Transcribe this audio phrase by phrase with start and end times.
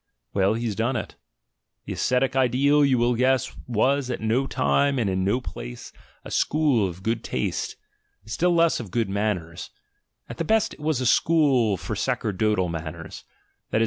[0.33, 1.15] Well, he's done it.
[1.85, 5.93] The ascetic ideal, you will gui at no time and in no place,
[6.25, 9.69] a school of good of good manners—
[10.27, 13.25] at the best it was a school lor sacerdotal manners:
[13.69, 13.79] that is.